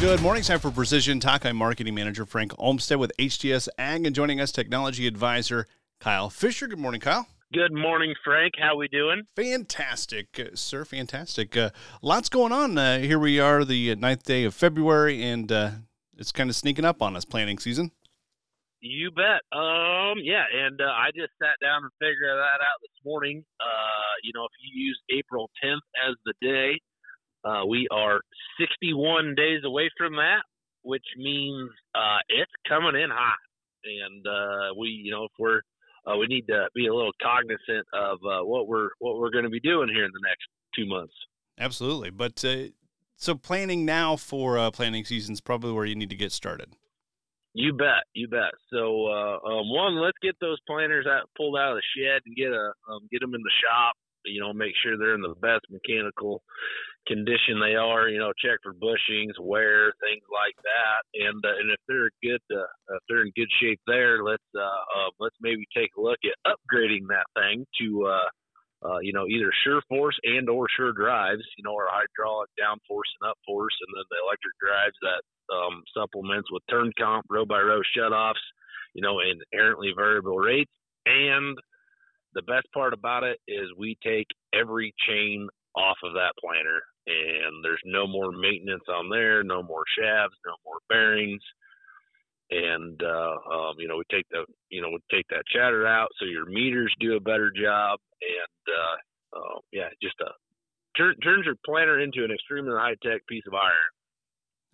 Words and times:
Good 0.00 0.22
morning. 0.22 0.44
Time 0.44 0.60
for 0.60 0.70
Precision 0.70 1.18
Talk. 1.18 1.44
I'm 1.44 1.56
Marketing 1.56 1.92
Manager 1.92 2.24
Frank 2.24 2.52
Olmstead 2.56 2.98
with 2.98 3.10
HTS 3.18 3.68
Ag, 3.78 4.06
and 4.06 4.14
joining 4.14 4.40
us, 4.40 4.52
Technology 4.52 5.08
Advisor 5.08 5.66
Kyle 5.98 6.30
Fisher. 6.30 6.68
Good 6.68 6.78
morning, 6.78 7.00
Kyle. 7.00 7.26
Good 7.52 7.72
morning, 7.72 8.14
Frank. 8.24 8.54
How 8.60 8.76
we 8.76 8.86
doing? 8.86 9.24
Fantastic, 9.34 10.28
uh, 10.38 10.54
sir. 10.54 10.84
Fantastic. 10.84 11.56
Uh, 11.56 11.70
lots 12.00 12.28
going 12.28 12.52
on. 12.52 12.78
Uh, 12.78 13.00
here 13.00 13.18
we 13.18 13.40
are, 13.40 13.64
the 13.64 13.96
ninth 13.96 14.22
day 14.22 14.44
of 14.44 14.54
February, 14.54 15.20
and 15.24 15.50
uh, 15.50 15.70
it's 16.16 16.30
kind 16.30 16.48
of 16.48 16.54
sneaking 16.54 16.84
up 16.84 17.02
on 17.02 17.16
us, 17.16 17.24
planning 17.24 17.58
season. 17.58 17.90
You 18.80 19.10
bet. 19.10 19.42
Um, 19.50 20.18
yeah, 20.22 20.44
and 20.54 20.80
uh, 20.80 20.84
I 20.84 21.10
just 21.12 21.32
sat 21.42 21.58
down 21.60 21.82
and 21.82 21.90
figured 21.98 22.38
that 22.38 22.62
out 22.62 22.78
this 22.82 23.04
morning. 23.04 23.44
Uh, 23.60 24.14
you 24.22 24.30
know, 24.32 24.44
if 24.44 24.52
you 24.62 24.80
use 24.80 25.00
April 25.10 25.50
10th 25.64 25.82
as 26.08 26.14
the 26.24 26.34
day, 26.40 26.80
uh, 27.44 27.64
we 27.66 27.88
are 27.90 28.20
61 28.58 29.34
days 29.36 29.62
away 29.64 29.90
from 29.96 30.14
that, 30.16 30.42
which 30.82 31.04
means 31.16 31.70
uh, 31.94 32.18
it's 32.28 32.52
coming 32.68 33.00
in 33.00 33.10
hot, 33.10 33.38
and 33.84 34.26
uh, 34.26 34.74
we, 34.78 34.88
you 34.88 35.10
know, 35.10 35.24
if 35.24 35.32
we're 35.38 35.60
uh, 36.06 36.16
we 36.16 36.26
need 36.26 36.46
to 36.46 36.68
be 36.74 36.86
a 36.86 36.94
little 36.94 37.12
cognizant 37.22 37.86
of 37.92 38.18
uh, 38.24 38.44
what 38.44 38.66
we're 38.68 38.90
what 38.98 39.18
we're 39.18 39.30
going 39.30 39.44
to 39.44 39.50
be 39.50 39.60
doing 39.60 39.88
here 39.92 40.04
in 40.04 40.10
the 40.12 40.26
next 40.26 40.46
two 40.74 40.86
months. 40.86 41.14
Absolutely, 41.58 42.10
but 42.10 42.44
uh, 42.44 42.70
so 43.16 43.34
planning 43.34 43.84
now 43.84 44.16
for 44.16 44.58
uh, 44.58 44.70
planning 44.70 45.04
season 45.04 45.32
is 45.32 45.40
probably 45.40 45.72
where 45.72 45.84
you 45.84 45.96
need 45.96 46.10
to 46.10 46.16
get 46.16 46.32
started. 46.32 46.76
You 47.54 47.72
bet, 47.72 48.06
you 48.14 48.28
bet. 48.28 48.54
So 48.70 49.06
uh, 49.06 49.38
um, 49.44 49.70
one, 49.70 50.00
let's 50.00 50.18
get 50.22 50.36
those 50.40 50.58
planters 50.66 51.06
out 51.06 51.28
pulled 51.36 51.58
out 51.58 51.72
of 51.72 51.78
the 51.78 51.82
shed 51.96 52.22
and 52.24 52.36
get 52.36 52.52
a 52.52 52.72
um, 52.88 53.08
get 53.10 53.20
them 53.20 53.34
in 53.34 53.42
the 53.42 53.50
shop. 53.64 53.94
You 54.24 54.40
know, 54.40 54.52
make 54.52 54.74
sure 54.82 54.96
they're 54.96 55.14
in 55.14 55.22
the 55.22 55.34
best 55.40 55.64
mechanical 55.70 56.42
condition 57.08 57.58
they 57.58 57.74
are. 57.74 58.08
You 58.08 58.18
know, 58.18 58.32
check 58.36 58.60
for 58.62 58.74
bushings, 58.74 59.34
wear, 59.40 59.92
things 60.04 60.22
like 60.28 60.56
that. 60.62 61.00
And 61.16 61.40
uh, 61.44 61.56
and 61.58 61.70
if 61.72 61.80
they're 61.88 62.12
good, 62.22 62.44
uh, 62.52 62.96
if 62.96 63.02
they're 63.08 63.24
in 63.24 63.32
good 63.34 63.50
shape 63.60 63.80
there, 63.86 64.22
let's 64.22 64.46
uh, 64.54 64.60
uh, 64.60 65.10
let's 65.18 65.36
maybe 65.40 65.64
take 65.74 65.90
a 65.96 66.00
look 66.00 66.20
at 66.22 66.36
upgrading 66.44 67.08
that 67.08 67.26
thing 67.34 67.64
to 67.80 68.06
uh, 68.06 68.28
uh, 68.86 68.98
you 69.00 69.12
know 69.12 69.26
either 69.26 69.50
SureForce 69.66 70.20
and 70.22 70.48
or 70.48 70.68
SureDrives. 70.78 71.48
You 71.56 71.64
know, 71.64 71.74
our 71.74 71.88
hydraulic 71.88 72.50
downforce 72.60 73.10
and 73.18 73.32
upforce, 73.32 73.76
and 73.80 73.90
then 73.96 74.06
the 74.12 74.20
electric 74.22 74.54
drives 74.60 74.98
that 75.02 75.22
um, 75.50 75.82
supplements 75.96 76.52
with 76.52 76.62
turn 76.70 76.92
comp, 76.98 77.26
row 77.30 77.44
by 77.44 77.60
row 77.60 77.80
shutoffs. 77.96 78.44
You 78.94 79.02
know, 79.02 79.20
and 79.20 79.40
inherently 79.52 79.92
variable 79.96 80.38
rates 80.38 80.72
and 81.08 81.56
the 82.34 82.42
best 82.42 82.66
part 82.72 82.92
about 82.92 83.24
it 83.24 83.38
is 83.48 83.66
we 83.76 83.96
take 84.04 84.26
every 84.52 84.94
chain 85.08 85.48
off 85.76 85.96
of 86.04 86.14
that 86.14 86.32
planter 86.40 86.80
and 87.08 87.64
there's 87.64 87.82
no 87.84 88.06
more 88.06 88.32
maintenance 88.32 88.84
on 88.88 89.08
there, 89.08 89.42
no 89.42 89.62
more 89.62 89.84
shafts, 89.98 90.36
no 90.44 90.52
more 90.64 90.78
bearings, 90.88 91.42
and 92.50 93.00
uh, 93.02 93.36
um, 93.50 93.74
you 93.78 93.88
know 93.88 93.96
we 93.96 94.04
take 94.10 94.26
the 94.30 94.44
you 94.68 94.80
know 94.82 94.88
we 94.88 94.98
take 95.10 95.26
that 95.28 95.44
chatter 95.52 95.86
out 95.86 96.08
so 96.18 96.24
your 96.24 96.46
meters 96.46 96.94
do 97.00 97.16
a 97.16 97.20
better 97.20 97.50
job, 97.50 97.98
and 98.20 98.62
uh, 98.68 99.38
uh, 99.38 99.58
yeah, 99.72 99.88
just 100.02 100.16
a 100.20 100.30
turn, 100.96 101.14
turns 101.20 101.46
your 101.46 101.56
planter 101.64 102.00
into 102.00 102.24
an 102.24 102.30
extremely 102.30 102.72
high 102.72 102.96
tech 103.02 103.26
piece 103.26 103.44
of 103.46 103.54
iron. 103.54 103.92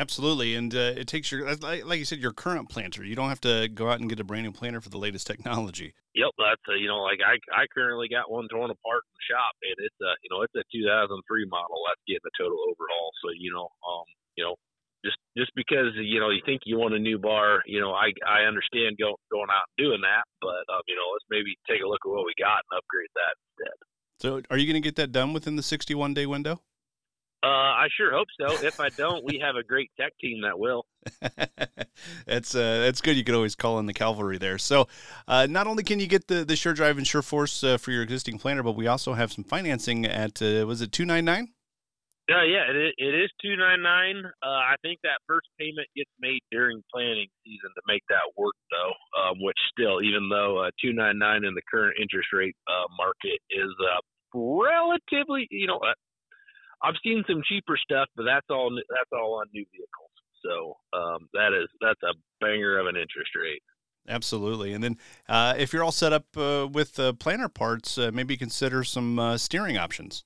Absolutely, 0.00 0.56
and 0.56 0.72
uh, 0.72 0.96
it 0.96 1.04
takes 1.04 1.28
your 1.28 1.44
like, 1.60 1.84
like 1.84 1.98
you 1.98 2.08
said 2.08 2.24
your 2.24 2.32
current 2.32 2.72
planter. 2.72 3.04
You 3.04 3.12
don't 3.12 3.28
have 3.28 3.44
to 3.44 3.68
go 3.68 3.92
out 3.92 4.00
and 4.00 4.08
get 4.08 4.16
a 4.18 4.24
brand 4.24 4.48
new 4.48 4.50
planter 4.50 4.80
for 4.80 4.88
the 4.88 4.96
latest 4.96 5.26
technology. 5.28 5.92
Yep, 6.16 6.32
that's 6.40 6.64
a, 6.72 6.80
you 6.80 6.88
know 6.88 7.04
like 7.04 7.20
I 7.20 7.36
I 7.52 7.68
currently 7.68 8.08
got 8.08 8.32
one 8.32 8.48
torn 8.48 8.72
apart 8.72 9.04
in 9.04 9.12
the 9.12 9.28
shop, 9.28 9.52
and 9.60 9.76
it's 9.76 10.00
a 10.00 10.16
you 10.24 10.32
know 10.32 10.40
it's 10.40 10.56
a 10.56 10.64
2003 10.72 11.20
model. 11.52 11.84
That's 11.84 12.00
getting 12.08 12.24
a 12.24 12.32
total 12.32 12.64
overhaul. 12.64 13.12
So 13.20 13.28
you 13.36 13.52
know 13.52 13.68
um 13.84 14.08
you 14.40 14.44
know 14.48 14.56
just 15.04 15.20
just 15.36 15.52
because 15.52 15.92
you 16.00 16.16
know 16.16 16.32
you 16.32 16.40
think 16.48 16.64
you 16.64 16.80
want 16.80 16.96
a 16.96 16.98
new 16.98 17.20
bar, 17.20 17.60
you 17.68 17.84
know 17.84 17.92
I 17.92 18.16
I 18.24 18.48
understand 18.48 18.96
go, 18.96 19.20
going 19.28 19.52
out 19.52 19.68
and 19.68 19.84
doing 19.84 20.00
that, 20.00 20.24
but 20.40 20.64
um 20.72 20.80
you 20.88 20.96
know 20.96 21.12
let's 21.12 21.28
maybe 21.28 21.52
take 21.68 21.84
a 21.84 21.88
look 21.88 22.00
at 22.00 22.08
what 22.08 22.24
we 22.24 22.32
got 22.40 22.64
and 22.64 22.80
upgrade 22.80 23.12
that 23.20 23.36
instead. 23.52 23.76
So 24.16 24.40
are 24.48 24.56
you 24.56 24.64
going 24.64 24.80
to 24.80 24.86
get 24.86 24.96
that 24.96 25.12
done 25.12 25.32
within 25.32 25.56
the 25.56 25.62
61 25.62 26.12
day 26.12 26.24
window? 26.24 26.60
Uh, 27.42 27.46
I 27.46 27.88
sure 27.96 28.12
hope 28.12 28.28
so. 28.38 28.66
If 28.66 28.80
I 28.80 28.90
don't, 28.90 29.24
we 29.24 29.40
have 29.42 29.56
a 29.56 29.62
great 29.62 29.90
tech 29.98 30.12
team 30.20 30.42
that 30.42 30.58
will. 30.58 30.84
that's 32.26 32.54
uh, 32.54 32.80
that's 32.80 33.00
good. 33.00 33.16
You 33.16 33.24
could 33.24 33.34
always 33.34 33.54
call 33.54 33.78
in 33.78 33.86
the 33.86 33.94
cavalry 33.94 34.36
there. 34.36 34.58
So, 34.58 34.88
uh, 35.26 35.46
not 35.48 35.66
only 35.66 35.82
can 35.82 36.00
you 36.00 36.06
get 36.06 36.28
the 36.28 36.44
the 36.44 36.52
SureDrive 36.52 36.98
and 36.98 37.06
SureForce 37.06 37.74
uh, 37.74 37.78
for 37.78 37.92
your 37.92 38.02
existing 38.02 38.38
planter, 38.38 38.62
but 38.62 38.72
we 38.72 38.86
also 38.86 39.14
have 39.14 39.32
some 39.32 39.44
financing 39.44 40.04
at 40.04 40.42
uh, 40.42 40.66
was 40.66 40.82
it 40.82 40.92
two 40.92 41.06
nine 41.06 41.24
nine? 41.24 41.48
Uh, 42.30 42.44
yeah, 42.44 42.68
it, 42.68 42.94
it 42.98 43.14
is 43.14 43.30
two 43.40 43.56
nine 43.56 43.82
nine. 43.82 44.22
Uh, 44.44 44.60
I 44.60 44.74
think 44.82 45.00
that 45.02 45.24
first 45.26 45.48
payment 45.58 45.88
gets 45.96 46.10
made 46.20 46.40
during 46.50 46.82
planning 46.92 47.28
season 47.42 47.70
to 47.74 47.82
make 47.88 48.02
that 48.10 48.36
work, 48.36 48.54
though. 48.70 48.92
Um, 49.18 49.40
which 49.40 49.58
still, 49.72 50.02
even 50.02 50.28
though 50.28 50.68
two 50.78 50.92
nine 50.92 51.18
nine 51.18 51.44
in 51.44 51.54
the 51.54 51.62
current 51.70 51.96
interest 51.98 52.28
rate 52.34 52.54
uh, 52.68 52.84
market 52.98 53.40
is 53.48 53.72
uh, 53.80 54.04
relatively, 54.34 55.48
you 55.50 55.66
know, 55.66 55.78
uh, 55.78 55.94
I've 56.82 56.96
seen 57.04 57.24
some 57.28 57.42
cheaper 57.46 57.76
stuff, 57.76 58.08
but 58.16 58.24
that's 58.24 58.46
all 58.50 58.70
that's 58.70 59.10
all 59.12 59.40
on 59.40 59.46
new 59.52 59.64
vehicles. 59.72 60.10
So 60.44 60.76
um, 60.96 61.28
that 61.34 61.52
is 61.52 61.68
that's 61.80 62.02
a 62.02 62.14
banger 62.40 62.78
of 62.78 62.86
an 62.86 62.96
interest 62.96 63.30
rate. 63.40 63.62
Absolutely, 64.08 64.72
and 64.72 64.82
then 64.82 64.96
uh, 65.28 65.54
if 65.58 65.72
you're 65.72 65.84
all 65.84 65.92
set 65.92 66.12
up 66.12 66.24
uh, 66.36 66.66
with 66.70 66.98
uh, 66.98 67.12
planter 67.12 67.48
parts, 67.48 67.98
uh, 67.98 68.10
maybe 68.12 68.36
consider 68.36 68.82
some 68.82 69.18
uh, 69.18 69.36
steering 69.36 69.76
options. 69.76 70.24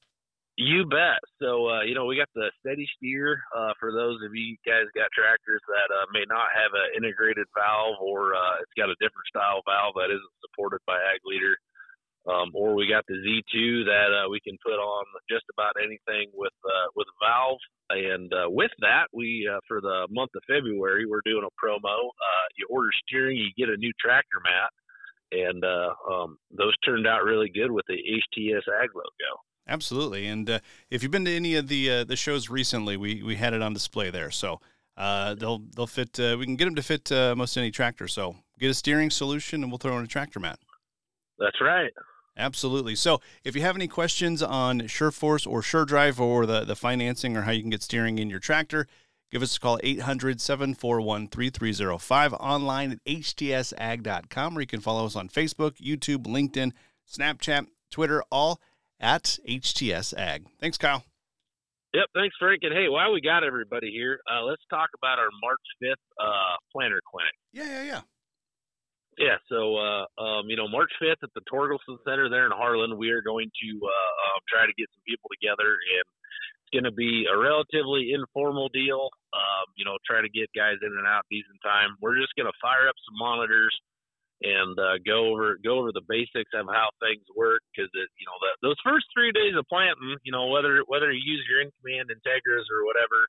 You 0.57 0.87
bet. 0.87 1.19
So 1.43 1.67
uh, 1.67 1.83
you 1.83 1.95
know 1.95 2.07
we 2.07 2.17
got 2.17 2.31
the 2.35 2.51
steady 2.61 2.87
steer 2.97 3.43
for 3.81 3.91
those 3.91 4.23
of 4.23 4.31
you 4.35 4.55
guys 4.65 4.87
got 4.95 5.11
tractors 5.11 5.61
that 5.67 5.91
may 6.15 6.23
not 6.31 6.55
have 6.55 6.71
an 6.71 7.03
integrated 7.03 7.51
valve 7.59 7.99
or 8.01 8.39
it's 8.63 8.75
got 8.79 8.87
a 8.87 8.95
different 9.03 9.27
style 9.27 9.67
valve 9.67 9.99
that 9.99 10.15
isn't 10.15 10.37
supported 10.47 10.79
by 10.87 10.95
Ag 10.95 11.19
Leader. 11.27 11.59
Um, 12.27 12.53
or 12.55 12.75
we 12.75 12.89
got 12.89 13.05
the 13.07 13.15
Z2 13.21 13.85
that 13.85 14.09
uh, 14.09 14.31
we 14.31 14.41
can 14.41 14.57
put 14.65 14.81
on 14.81 15.05
just 15.29 15.45
about 15.53 15.75
anything 15.79 16.31
with 16.33 16.55
uh, 16.65 16.89
with 16.97 17.07
a 17.07 17.17
valve. 17.25 17.59
And 17.91 18.33
uh, 18.33 18.49
with 18.49 18.71
that, 18.81 19.09
we 19.13 19.49
uh, 19.51 19.61
for 19.69 19.83
the 19.83 20.07
month 20.11 20.31
of 20.35 20.43
February, 20.49 21.05
we're 21.05 21.21
doing 21.27 21.45
a 21.45 21.53
promo. 21.67 21.85
Uh, 21.85 22.47
you 22.57 22.67
order 22.71 22.89
steering, 23.07 23.37
you 23.37 23.51
get 23.59 23.69
a 23.73 23.77
new 23.77 23.93
tractor 24.01 24.41
mat, 24.43 24.71
and 25.39 25.65
uh, 25.65 25.93
um, 26.11 26.39
those 26.51 26.75
turned 26.79 27.07
out 27.07 27.25
really 27.25 27.51
good 27.51 27.71
with 27.71 27.85
the 27.89 27.95
HTS 27.95 28.63
Ag 28.83 28.89
logo. 28.95 29.41
Absolutely, 29.69 30.27
and 30.27 30.61
if 30.91 31.03
you've 31.03 31.13
been 31.13 31.27
to 31.27 31.35
any 31.35 31.57
of 31.57 31.69
the 31.69 32.05
the 32.05 32.17
shows 32.17 32.49
recently, 32.49 32.97
we 32.97 33.23
we 33.23 33.37
had 33.37 33.53
it 33.53 33.61
on 33.61 33.75
display 33.75 34.09
there. 34.09 34.31
So 34.31 34.61
they'll 34.97 35.63
they'll 35.77 35.87
fit. 35.87 36.19
we 36.19 36.47
can 36.47 36.57
get 36.57 36.65
them 36.65 36.75
to 36.75 36.83
fit 36.83 37.11
most 37.37 37.59
any 37.59 37.71
tractor. 37.71 38.09
So 38.09 38.37
get 38.59 38.71
a 38.71 38.75
steering 38.75 39.11
solution, 39.11 39.63
and 39.63 39.71
we'll 39.71 39.79
throw 39.79 39.99
in 39.99 40.05
a 40.05 40.09
tractor 40.09 40.41
mat. 40.41 40.59
That's 41.39 41.61
right. 41.61 41.93
Absolutely. 42.37 42.97
So, 42.97 43.21
if 43.45 43.55
you 43.55 43.63
have 43.63 43.77
any 43.77 43.87
questions 43.87 44.43
on 44.43 44.81
SureForce 44.81 45.47
or 45.47 45.61
SureDrive 45.61 46.19
or 46.19 46.47
the, 46.47 46.65
the 46.65 46.75
financing 46.75 47.37
or 47.37 47.43
how 47.43 47.53
you 47.53 47.61
can 47.61 47.71
get 47.71 47.83
steering 47.83 48.19
in 48.19 48.29
your 48.29 48.41
tractor, 48.41 48.89
give 49.31 49.43
us 49.43 49.57
a 49.57 49.61
call 49.61 49.79
800 49.83 50.41
741 50.41 51.29
3305 51.29 52.33
online 52.35 52.93
at 52.93 53.05
htsag.com, 53.05 54.59
or 54.59 54.61
you 54.61 54.67
can 54.67 54.81
follow 54.81 55.07
us 55.07 55.15
on 55.15 55.29
Facebook, 55.29 55.77
YouTube, 55.77 56.27
LinkedIn, 56.27 56.73
Snapchat, 57.09 57.69
Twitter, 57.91 58.25
all 58.31 58.61
at 58.99 59.39
HTSAG. 59.49 60.45
Thanks, 60.61 60.79
Kyle. 60.79 61.05
Yep, 61.95 62.07
thanks, 62.13 62.35
Frank. 62.41 62.61
And 62.65 62.73
hey, 62.75 62.89
while 62.89 63.13
we 63.13 63.21
got 63.21 63.45
everybody 63.45 63.93
here, 63.93 64.19
uh, 64.29 64.43
let's 64.43 64.63
talk 64.69 64.91
about 64.99 65.21
our 65.21 65.29
March 65.41 65.61
5th 65.81 65.93
uh, 66.21 66.57
planter 66.73 67.01
clinic. 67.09 67.35
Yeah, 67.53 67.67
yeah, 67.67 67.85
yeah. 67.85 68.01
Yeah, 69.19 69.39
so 69.49 69.77
uh, 69.79 70.05
um, 70.19 70.51
you 70.51 70.57
know, 70.57 70.67
March 70.67 70.91
fifth 70.99 71.23
at 71.23 71.31
the 71.35 71.45
Torkelson 71.47 72.03
Center 72.03 72.29
there 72.29 72.47
in 72.47 72.53
Harlan, 72.53 72.99
we 72.99 73.11
are 73.11 73.23
going 73.23 73.51
to 73.63 73.71
uh, 73.79 74.13
uh, 74.27 74.39
try 74.51 74.67
to 74.67 74.75
get 74.75 74.91
some 74.91 75.07
people 75.07 75.31
together, 75.31 75.79
and 75.79 76.03
it's 76.03 76.73
going 76.75 76.89
to 76.89 76.95
be 76.95 77.27
a 77.31 77.37
relatively 77.39 78.11
informal 78.11 78.69
deal. 78.75 79.11
Um, 79.31 79.71
you 79.79 79.85
know, 79.85 79.99
try 80.03 80.19
to 80.19 80.29
get 80.29 80.51
guys 80.57 80.83
in 80.83 80.91
and 80.91 81.07
out 81.07 81.31
decent 81.31 81.63
time. 81.63 81.95
We're 82.03 82.19
just 82.19 82.35
going 82.35 82.51
to 82.51 82.59
fire 82.59 82.91
up 82.91 82.99
some 83.07 83.15
monitors 83.15 83.75
and 84.43 84.75
uh, 84.83 84.99
go 85.07 85.31
over 85.31 85.63
go 85.63 85.79
over 85.79 85.95
the 85.95 86.05
basics 86.11 86.51
of 86.51 86.67
how 86.67 86.91
things 86.99 87.23
work 87.39 87.63
because 87.71 87.89
you 87.95 88.27
know 88.27 88.39
the, 88.43 88.51
those 88.67 88.81
first 88.83 89.07
three 89.15 89.31
days 89.31 89.55
of 89.55 89.63
planting, 89.71 90.19
you 90.27 90.35
know, 90.35 90.51
whether 90.51 90.83
whether 90.91 91.15
you 91.15 91.23
use 91.23 91.47
your 91.47 91.63
InCommand 91.63 92.11
Integras 92.11 92.67
or 92.67 92.83
whatever 92.83 93.21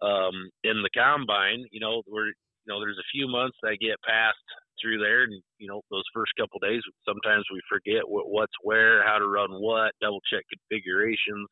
um, 0.00 0.48
in 0.64 0.80
the 0.80 0.90
combine, 0.96 1.68
you 1.70 1.80
know, 1.80 2.00
we're 2.08 2.32
you 2.66 2.68
know, 2.68 2.80
there's 2.80 2.98
a 2.98 3.12
few 3.12 3.28
months 3.28 3.56
that 3.62 3.80
get 3.80 4.00
passed 4.06 4.48
through 4.80 4.98
there, 4.98 5.24
and 5.24 5.42
you 5.58 5.68
know, 5.68 5.82
those 5.90 6.04
first 6.14 6.32
couple 6.38 6.58
days, 6.60 6.82
sometimes 7.06 7.44
we 7.52 7.60
forget 7.68 8.08
what, 8.08 8.30
what's 8.30 8.52
where, 8.62 9.06
how 9.06 9.18
to 9.18 9.26
run 9.26 9.50
what, 9.50 9.92
double 10.00 10.20
check 10.32 10.44
configurations. 10.50 11.48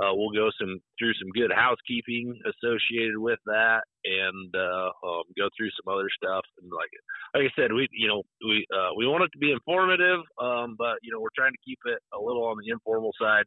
Uh, 0.00 0.08
we'll 0.14 0.32
go 0.32 0.48
some 0.58 0.80
through 0.98 1.12
some 1.20 1.28
good 1.36 1.52
housekeeping 1.52 2.32
associated 2.48 3.18
with 3.18 3.38
that, 3.44 3.82
and 4.06 4.48
uh, 4.56 4.88
um, 5.04 5.24
go 5.36 5.48
through 5.52 5.68
some 5.76 5.92
other 5.92 6.08
stuff. 6.16 6.40
And 6.62 6.72
like 6.72 6.88
like 7.34 7.52
I 7.52 7.60
said, 7.60 7.72
we 7.72 7.88
you 7.92 8.08
know 8.08 8.22
we 8.40 8.64
uh, 8.72 8.96
we 8.96 9.06
want 9.06 9.24
it 9.24 9.32
to 9.32 9.38
be 9.38 9.52
informative, 9.52 10.20
um, 10.40 10.76
but 10.78 10.96
you 11.02 11.12
know 11.12 11.20
we're 11.20 11.36
trying 11.36 11.52
to 11.52 11.64
keep 11.64 11.78
it 11.84 11.98
a 12.14 12.18
little 12.18 12.44
on 12.44 12.56
the 12.56 12.72
informal 12.72 13.12
side. 13.20 13.44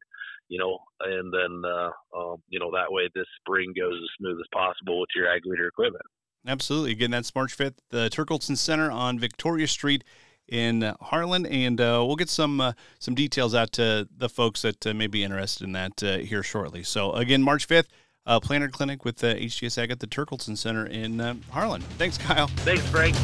you 0.50 0.60
know, 0.60 0.78
and 1.02 1.34
then 1.34 1.64
uh, 1.66 1.92
um, 2.16 2.38
you 2.50 2.60
know 2.60 2.72
that 2.72 2.92
way 2.92 3.10
this 3.16 3.26
spring 3.42 3.74
goes 3.76 3.96
as 3.98 4.10
smooth 4.20 4.40
as 4.40 4.48
possible 4.54 5.00
with 5.00 5.10
your 5.16 5.28
ag 5.28 5.42
leader 5.46 5.68
equipment. 5.68 6.06
Absolutely. 6.48 6.92
Again, 6.92 7.12
that's 7.12 7.34
March 7.34 7.58
5th, 7.58 7.76
the 7.90 8.10
Turkleson 8.10 8.58
Center 8.58 8.92
on 8.92 9.18
Victoria 9.18 9.68
Street 9.68 10.04
in 10.48 10.94
Harlan, 11.02 11.46
and 11.46 11.82
uh, 11.82 12.04
we'll 12.06 12.16
get 12.16 12.30
some 12.30 12.62
uh, 12.62 12.74
some 13.00 13.16
details 13.16 13.56
out 13.56 13.72
to 13.74 14.08
the 14.16 14.30
folks 14.30 14.62
that 14.62 14.86
uh, 14.86 14.94
may 14.94 15.08
be 15.08 15.24
interested 15.24 15.64
in 15.64 15.72
that 15.74 16.04
uh, 16.04 16.18
here 16.18 16.44
shortly. 16.44 16.84
So 16.84 17.14
again, 17.14 17.42
March 17.42 17.68
5th, 17.68 17.88
uh, 18.26 18.40
Planter 18.40 18.70
Clinic 18.70 19.04
with 19.06 19.24
uh, 19.24 19.36
HTS 19.36 19.78
Ag 19.82 19.92
at 19.92 20.00
the 20.00 20.08
Turkleson 20.08 20.58
Center 20.58 20.86
in 20.86 21.20
Harlan. 21.50 21.82
Thanks, 21.98 22.18
Kyle. 22.18 22.48
Thanks, 22.48 22.86
Frank. 22.90 23.16